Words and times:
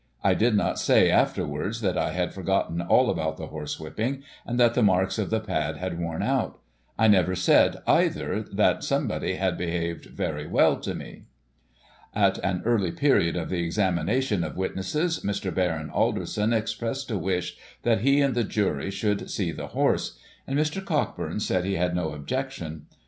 I 0.23 0.33
did 0.33 0.55
not 0.57 0.79
say, 0.79 1.11
afterwards, 1.11 1.79
that 1.81 1.95
I 1.95 2.11
had 2.11 2.33
forgotten 2.33 2.81
all 2.81 3.11
about 3.11 3.37
the 3.37 3.49
horsewhipping, 3.49 4.23
and 4.47 4.59
that 4.59 4.73
the 4.73 4.81
marks 4.81 5.19
of 5.19 5.29
the 5.29 5.39
pad 5.39 5.77
had 5.77 5.99
worn 5.99 6.23
out. 6.23 6.59
I 6.97 7.07
never 7.07 7.35
said, 7.35 7.77
either, 7.85 8.41
that 8.51 8.83
somebody 8.83 9.35
had 9.35 9.59
behaved 9.59 10.05
very 10.07 10.47
well 10.47 10.77
to 10.77 10.95
me." 10.95 11.25
At 12.15 12.39
an 12.39 12.63
early 12.65 12.91
period 12.91 13.35
of 13.35 13.49
the 13.49 13.63
examination 13.63 14.43
of 14.43 14.57
witnesses, 14.57 15.19
Mr. 15.19 15.53
Baron 15.53 15.91
Alderson 15.91 16.51
expressed 16.51 17.11
a 17.11 17.17
wish 17.19 17.55
that 17.83 18.01
he 18.01 18.21
and 18.21 18.33
the 18.33 18.43
jury 18.43 18.89
should 18.89 19.29
see 19.29 19.51
the 19.51 19.67
horse; 19.67 20.17
and 20.47 20.57
Mr. 20.57 20.83
Cockburn 20.83 21.39
said 21.39 21.63
he 21.63 21.75
had 21.75 21.95
no 21.95 22.09
objection. 22.13 22.87